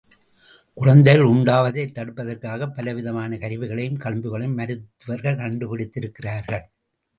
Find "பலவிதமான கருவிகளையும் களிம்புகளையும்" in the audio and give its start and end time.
2.75-4.55